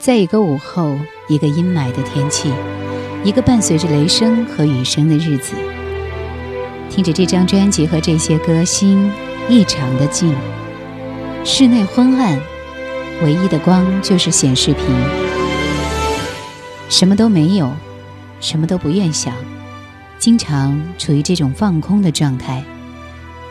[0.00, 0.98] 在一个午后，
[1.28, 2.50] 一个阴霾的天气，
[3.22, 5.52] 一个伴随着雷声和雨声的日子，
[6.88, 9.12] 听着这张专辑和这些歌，心
[9.46, 10.34] 异常的静。
[11.44, 12.40] 室内昏暗，
[13.22, 14.86] 唯一的光就是显示屏，
[16.88, 17.70] 什么都没有，
[18.40, 19.34] 什么都不愿想，
[20.18, 22.64] 经常处于这种放空的状态，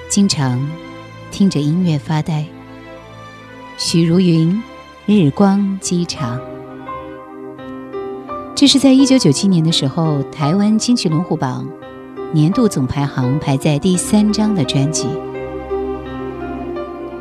[0.09, 0.67] 经常
[1.29, 2.43] 听着音乐发呆。
[3.77, 4.59] 许茹芸。
[5.11, 6.39] 日光机场，
[8.53, 11.67] 这是在一九九七年的时候，台湾金曲龙虎榜
[12.31, 15.07] 年度总排行排在第三张的专辑。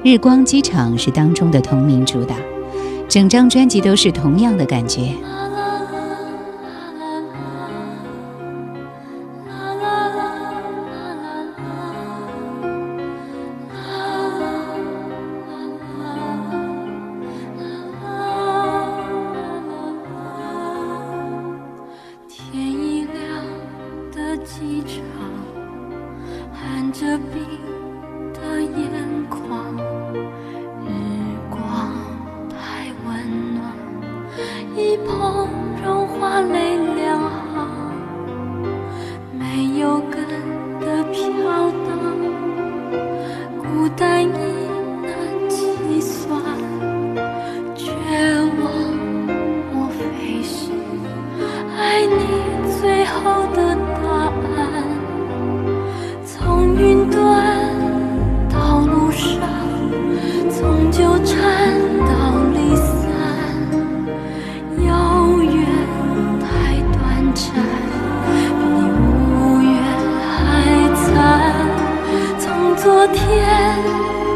[0.04, 2.36] 日光机场是当中的同名主打，
[3.08, 5.14] 整张专辑都是同样的感觉。
[72.98, 74.27] 昨天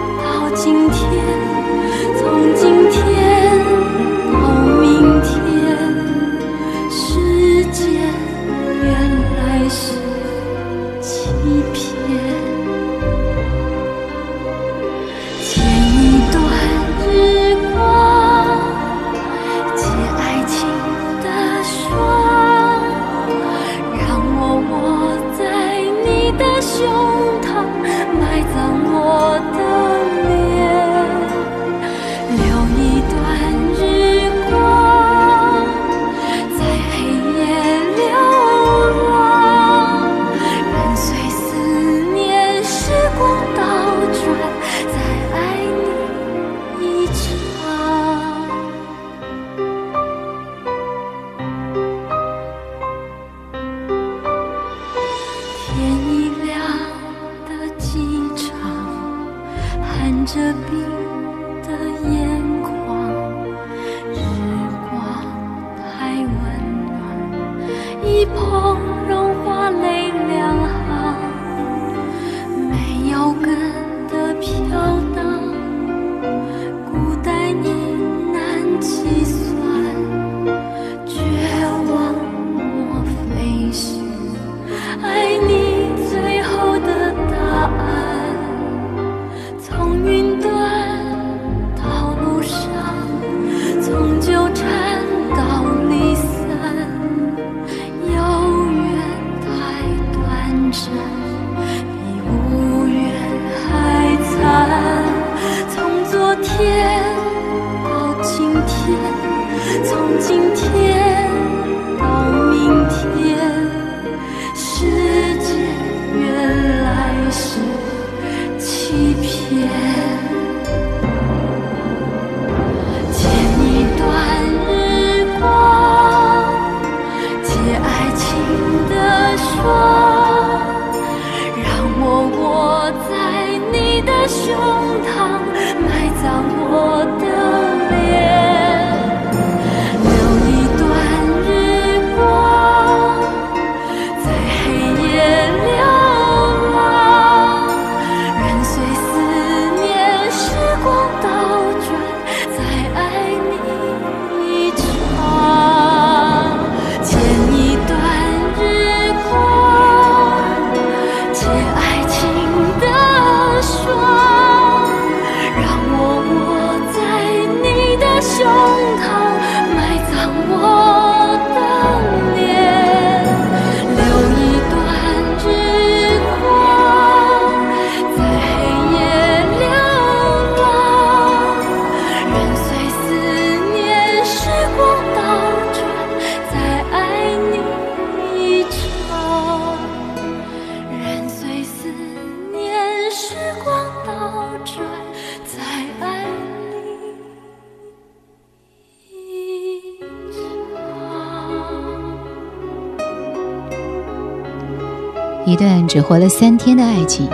[205.45, 207.29] 一段只活了三天的爱情，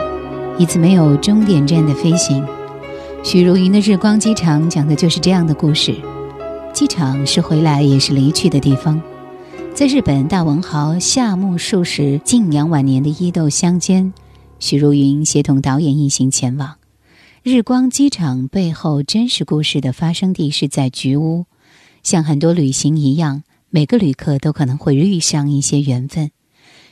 [0.58, 2.42] 一次没有终点站的飞行。
[3.22, 5.94] 许茹芸的《日光机场》讲的就是这样的故事。
[6.72, 8.98] 机场是回来也是离去的地方。
[9.74, 14.14] 在日本大文豪夏目漱石静养晚年的伊豆乡间，
[14.58, 16.76] 许茹芸协同导演一行前往。
[17.42, 21.44] 日光机场背后真实故事的发生地是在菊屋，
[22.02, 26.30] 像很多旅行一样，每个旅客都可能会遇上一些缘分。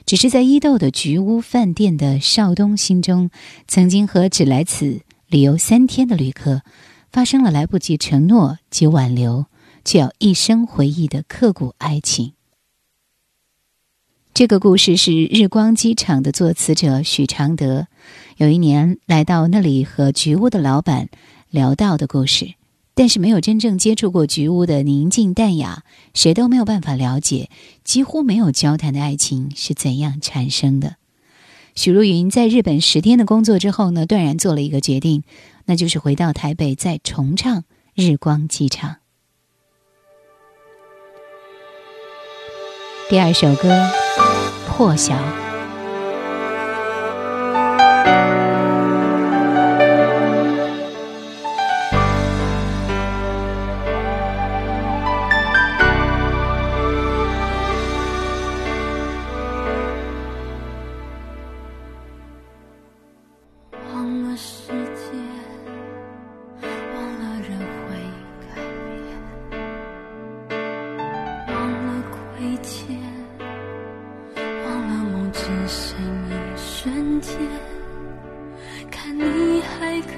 [0.07, 3.29] 只是在伊豆的菊屋饭店的少东心中，
[3.67, 6.63] 曾经和只来此旅游三天的旅客，
[7.11, 9.47] 发生了来不及承诺及挽留，
[9.85, 12.35] 却要一生回忆的刻骨爱情。
[14.33, 17.89] 这个故事是日光机场的作词者许常德，
[18.37, 21.09] 有一年来到那里和菊屋的老板
[21.51, 22.56] 聊到的故事。
[22.99, 25.85] 但是没有真正接触过菊屋的宁静淡雅，
[26.15, 27.51] 谁都没有办法了解
[27.85, 30.97] 几乎没有交谈的爱情是怎样产生的。
[31.75, 35.25] 许茹芸在日本十天的工作之后呢，断然做了一个决定，
[35.67, 37.59] 那就是回到台北再重唱
[37.95, 38.91] 《日光机场》。
[43.11, 43.69] 第二首歌
[44.67, 45.15] 《破晓》。
[75.39, 75.97] 只剩
[76.31, 77.37] 一瞬间，
[78.91, 80.11] 看你还可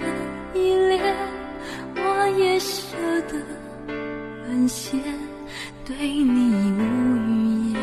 [0.55, 1.03] 以恋，
[1.97, 2.01] 我
[2.39, 3.35] 也舍得
[4.47, 4.99] 沦陷，
[5.85, 6.81] 对你无
[7.27, 7.81] 语言，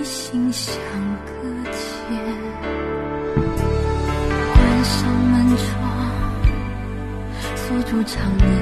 [0.00, 0.74] 一心想
[1.26, 1.30] 搁
[1.70, 1.78] 浅。
[4.54, 4.96] 关上
[5.30, 5.78] 门窗，
[7.54, 8.59] 锁住长夜。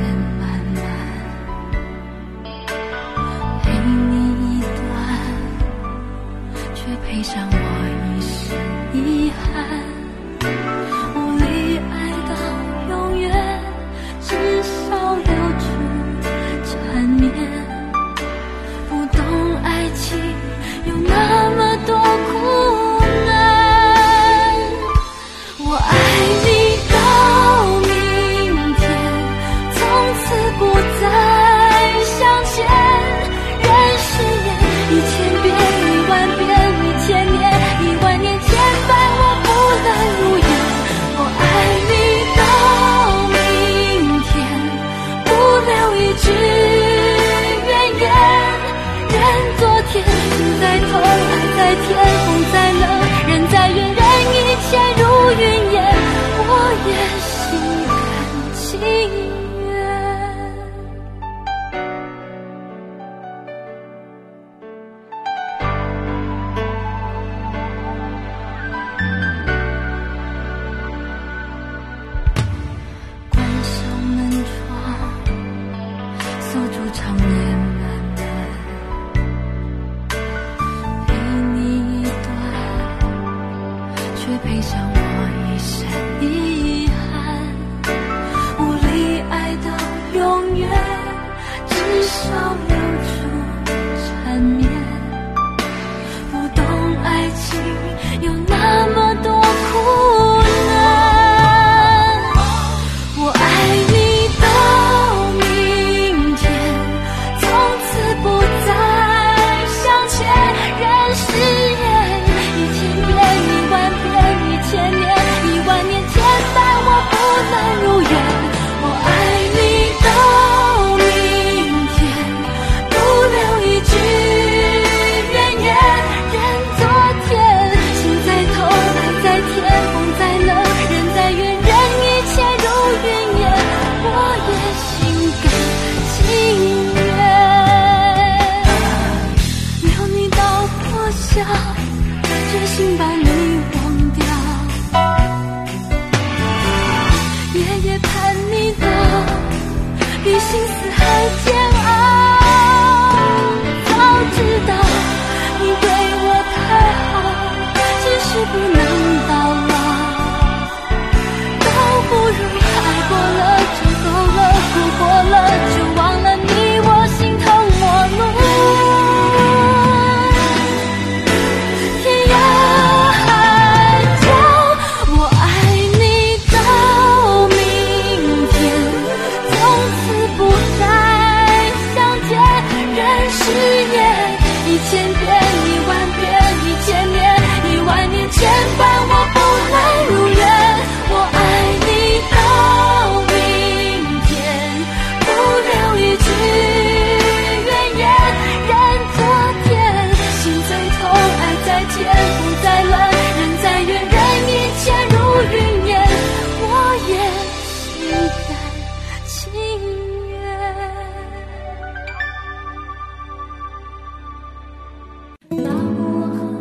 [84.45, 84.98] 配上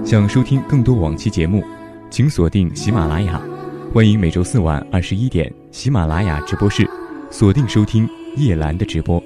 [0.08, 1.62] 想收听更多往期节目，
[2.10, 3.42] 请锁定喜马拉雅。
[3.94, 6.90] 欢迎每周四晚二十一点喜马拉雅直播室
[7.30, 9.22] 锁定收听叶兰的直播。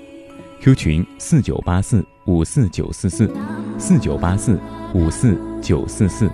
[0.60, 3.32] Q 群四九八四五四九四四
[3.78, 4.60] 四九八四
[4.96, 6.28] 五四九四四。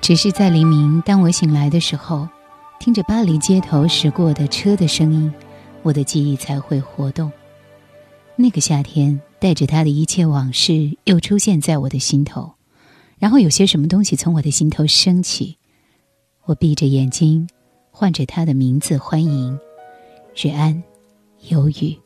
[0.00, 2.28] 只是在黎明，当我醒来的时候，
[2.80, 5.32] 听着巴黎街头驶过的车的声音，
[5.84, 7.30] 我的记忆才会活动。
[8.34, 12.54] 那个夏天，带着他的一切往事，又出现在我的心头。
[13.18, 15.58] 然后有些什么东西从我的心头升起，
[16.44, 17.48] 我闭着眼睛，
[17.90, 19.58] 唤着他的名字，欢迎
[20.34, 20.82] 日安，
[21.48, 21.96] 忧郁。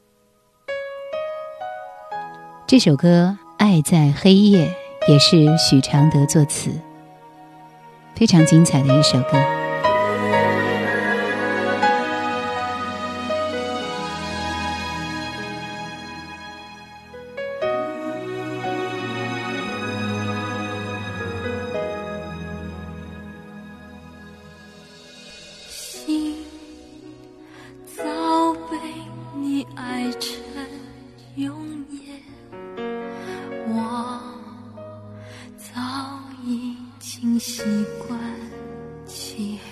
[2.67, 4.73] 这首歌《爱在黑夜》
[5.13, 6.71] 也是许常德作词。
[8.15, 9.60] 非常精彩的一首歌。
[37.01, 37.63] 竟习
[38.07, 38.21] 惯
[39.07, 39.70] 漆黑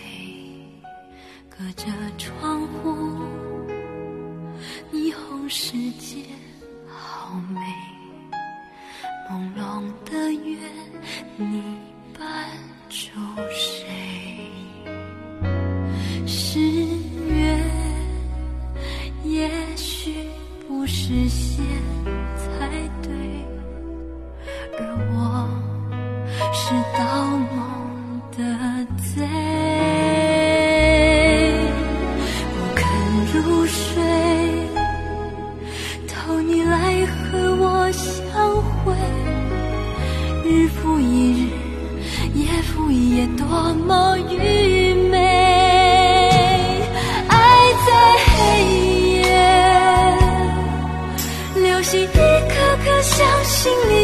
[53.68, 53.97] 心里。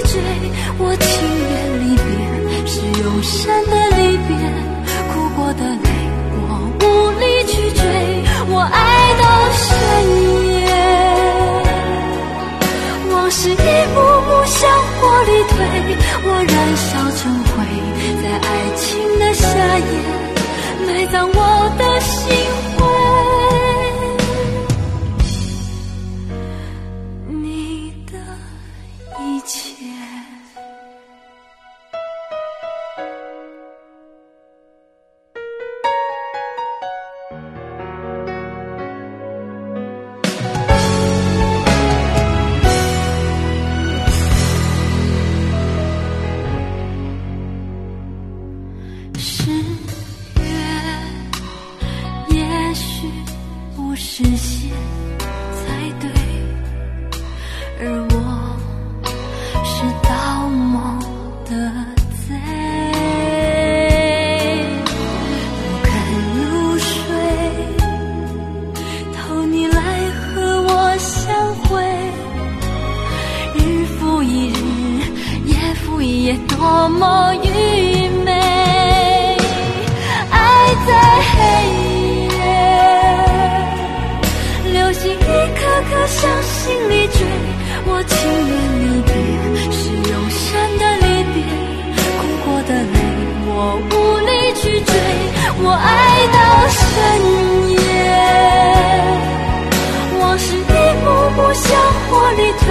[102.58, 102.64] 退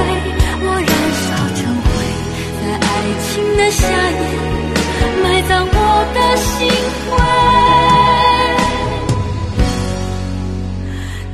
[0.62, 0.92] 我燃
[1.24, 1.86] 烧成灰
[2.60, 2.88] 在爱
[3.24, 3.82] 情的夏
[4.20, 4.24] 夜
[5.22, 5.78] 埋葬我
[6.14, 6.52] 的心
[7.10, 7.12] 灰。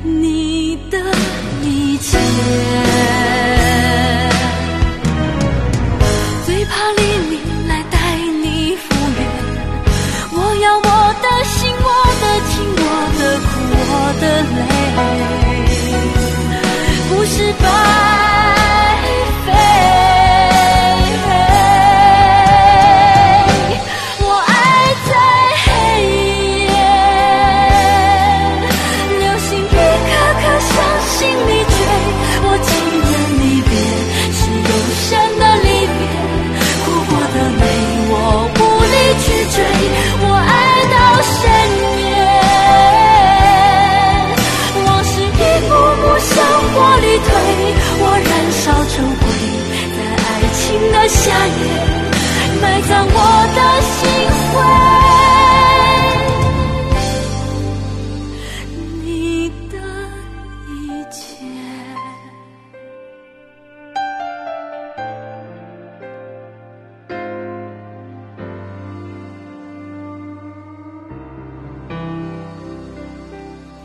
[0.04, 0.94] 你的
[1.62, 2.18] 一切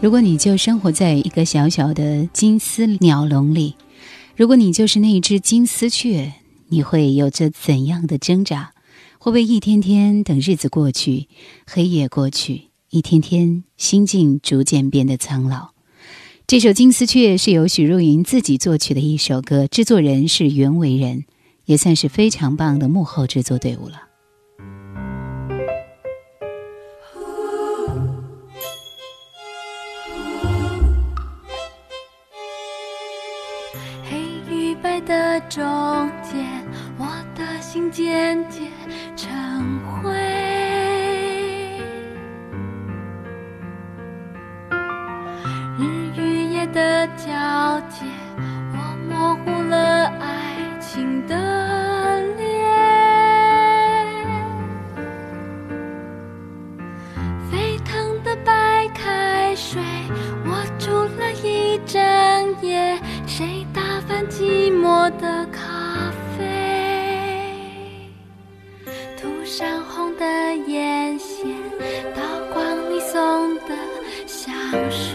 [0.04, 3.74] 如果你就生活在一个小小的金丝鸟笼里，
[4.36, 6.30] 如果你就是那只金丝雀，
[6.68, 8.74] 你会有着怎样的挣扎？
[9.16, 11.28] 会不会一天天等日子过去，
[11.66, 15.70] 黑夜过去，一天天心境逐渐变得苍老？
[16.46, 21.24] 这首《金丝雀》是由许茹芸自己作曲的一首歌，制作人是袁惟仁，
[21.64, 24.02] 也算是非常棒的幕后制作队伍了。
[35.44, 36.64] 的中间，
[36.98, 38.70] 我的心渐渐
[39.16, 40.12] 成灰。
[45.78, 45.82] 日
[46.16, 48.04] 与夜的交界，
[48.72, 48.78] 我
[49.08, 50.03] 模糊了
[64.14, 64.24] 谁？
[64.28, 68.10] 寂寞的咖啡，
[69.20, 70.24] 涂上红的
[70.66, 71.46] 眼线，
[72.14, 72.22] 倒
[72.52, 73.76] 光你送的
[74.26, 74.54] 香
[74.90, 75.13] 水。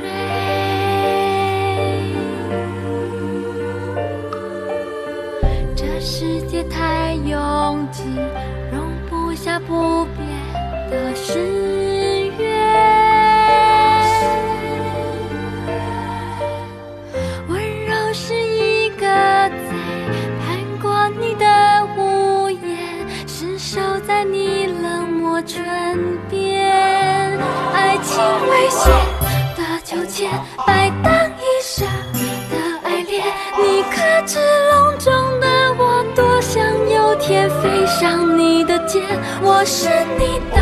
[39.42, 40.58] 我是你的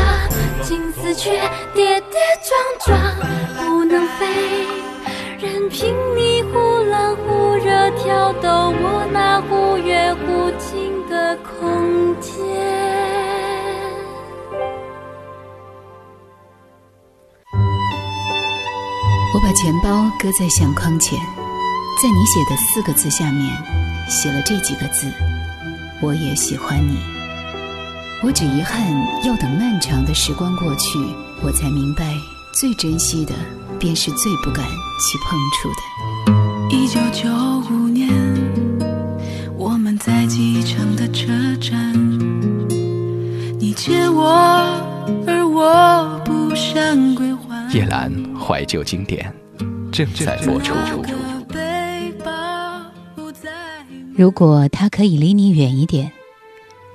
[0.63, 1.31] 金丝雀，
[1.73, 2.51] 跌跌撞
[2.85, 3.15] 撞
[3.57, 4.25] 不能飞，
[5.39, 12.33] 任凭你忽冷忽热挑逗我那忽远忽近的空间。
[19.33, 21.19] 我把钱包搁在相框前，
[22.01, 23.55] 在你写的四个字下面
[24.09, 25.11] 写了这几个字：
[26.01, 27.16] 我也喜欢你。
[28.23, 28.81] 我只遗憾
[29.23, 30.97] 要等漫长的时光过去，
[31.43, 32.15] 我才明白，
[32.51, 33.33] 最珍惜的
[33.77, 36.75] 便是最不敢去碰触的。
[36.75, 37.29] 一九九
[37.69, 38.09] 五年，
[39.55, 41.27] 我们在机场的车
[41.61, 41.93] 站，
[43.59, 44.25] 你借我，
[45.27, 47.71] 而我不想归还。
[47.71, 49.31] 叶兰怀旧经典
[49.91, 50.73] 正在播出。
[54.15, 56.11] 如果他可以离你远一点，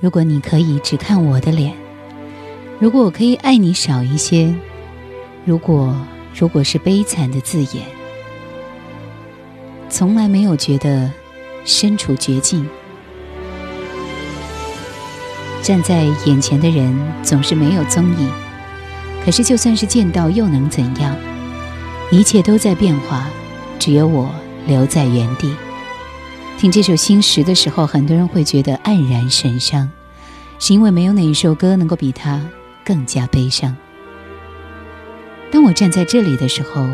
[0.02, 1.72] 如果你可以只看我的脸，
[2.80, 4.52] 如果我可以爱你少一些，
[5.44, 5.96] 如果
[6.34, 7.84] 如果是悲惨的字眼，
[9.88, 11.08] 从来没有觉得
[11.64, 12.68] 身处绝境，
[15.62, 18.28] 站在眼前的人总是没有踪影。
[19.24, 21.14] 可是，就算是见到，又能怎样？
[22.10, 23.30] 一切都在变化，
[23.78, 24.28] 只有我
[24.66, 25.54] 留在原地。
[26.62, 29.90] 听这首《心石》的时候，很多人会觉得黯然神伤，
[30.61, 32.40] 是因为没有哪一首歌能够比它
[32.85, 33.77] 更加悲伤。
[35.51, 36.88] 当我站在这里的时候，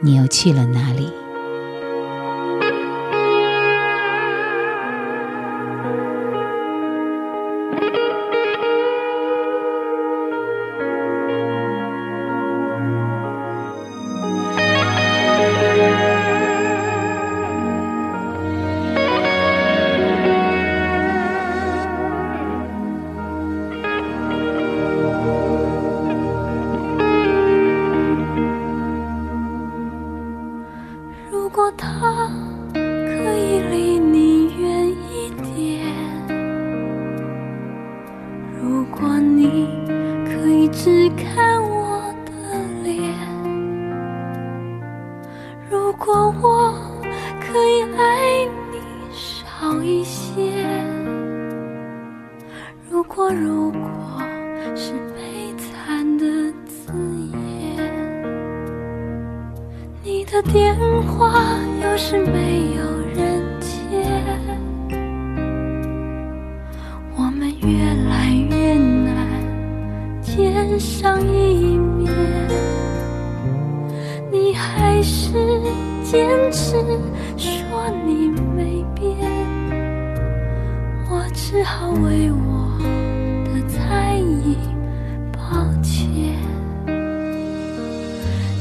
[0.00, 1.10] 你又去了哪里？
[76.12, 76.76] 坚持
[77.38, 79.16] 说你没变，
[81.08, 82.78] 我只好为我
[83.46, 84.58] 的猜疑
[85.32, 85.40] 抱
[85.80, 86.36] 歉。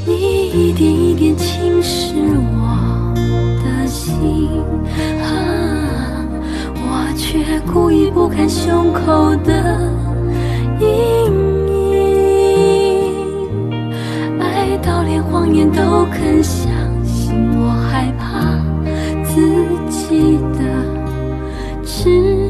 [0.06, 2.14] 你一点一点侵蚀
[2.54, 3.14] 我
[3.62, 4.50] 的心，
[5.22, 5.28] 啊，
[6.78, 9.92] 我却故意不看胸口的。
[10.80, 10.88] 阴
[11.68, 12.00] 影，
[14.40, 16.61] 爱到连谎言都肯信，
[22.04, 22.41] 是。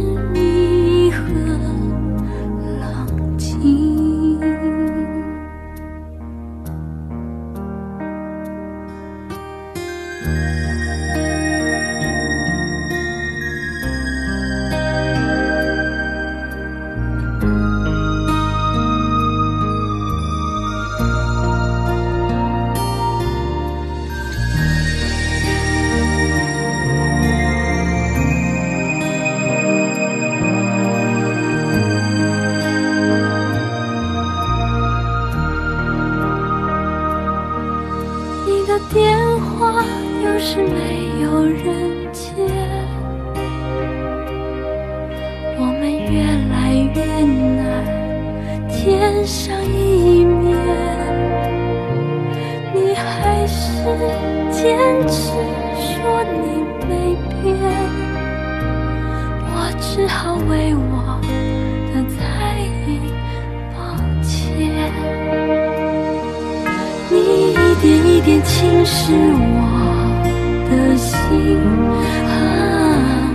[72.28, 73.32] 啊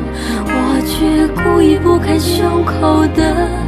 [0.49, 3.66] 我却故意不看胸口的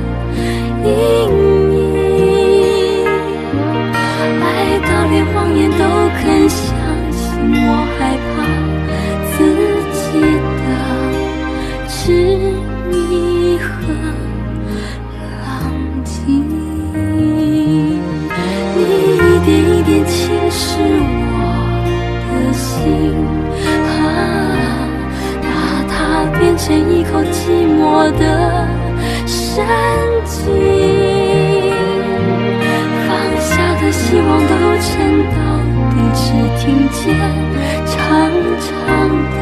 [28.00, 28.22] 我的
[29.26, 29.66] 神
[30.24, 30.38] 经
[33.08, 34.88] 放下的希望都沉
[35.34, 35.38] 到
[35.90, 36.22] 底只
[36.60, 37.02] 听见
[37.86, 37.96] 长
[38.60, 38.70] 长
[39.34, 39.36] 的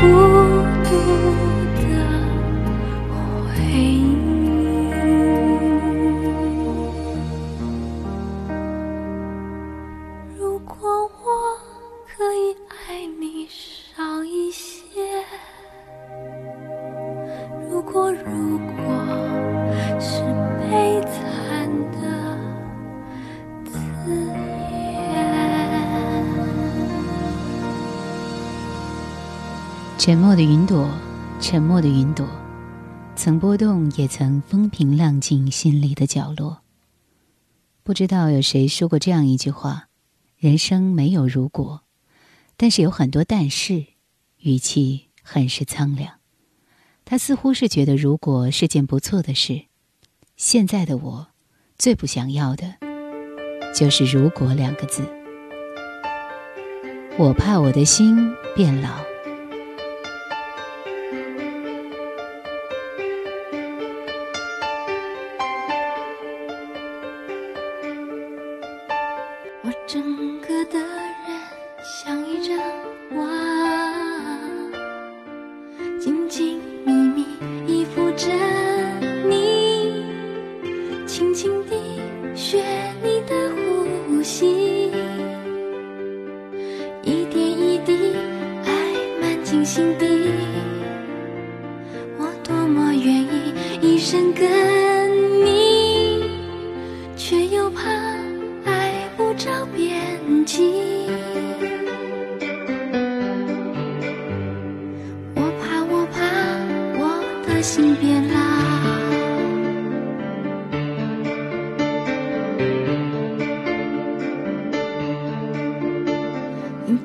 [0.88, 1.47] 独。
[30.08, 30.88] 沉默的云朵，
[31.38, 32.26] 沉默的云朵，
[33.14, 36.62] 曾波动，也曾风平浪静，心里的角落。
[37.82, 39.88] 不知道有谁说过这样一句话：
[40.38, 41.82] 人生没有如果，
[42.56, 43.84] 但是有很多但是，
[44.38, 46.14] 语气很是苍凉。
[47.04, 49.66] 他似乎是觉得如果是件不错的事。
[50.38, 51.26] 现在的我，
[51.76, 52.76] 最不想要的，
[53.74, 55.06] 就是“如果”两个字。
[57.18, 58.16] 我怕我的心
[58.56, 58.96] 变老。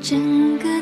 [0.04, 0.73] 整个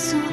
[0.00, 0.29] sourire.